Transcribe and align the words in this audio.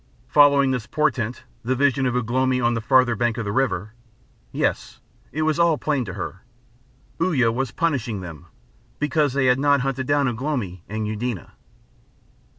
Following 0.29 0.71
this 0.71 0.87
portent, 0.87 1.43
the 1.63 1.75
vision 1.75 2.07
of 2.07 2.15
Ugh 2.15 2.27
lomi 2.27 2.59
on 2.59 2.73
the 2.73 2.81
farther 2.81 3.15
bank 3.15 3.37
of 3.37 3.45
the 3.45 3.51
river.... 3.51 3.93
Yes, 4.51 4.99
it 5.31 5.43
was 5.43 5.59
all 5.59 5.77
plain 5.77 6.05
to 6.05 6.15
her. 6.15 6.41
Uya 7.21 7.51
was 7.51 7.69
punishing 7.69 8.19
them, 8.19 8.47
because 8.97 9.33
they 9.33 9.45
had 9.45 9.59
not 9.59 9.81
hunted 9.81 10.07
down 10.07 10.27
Ugh 10.27 10.41
lomi 10.41 10.81
and 10.89 11.05
Eudena. 11.05 11.51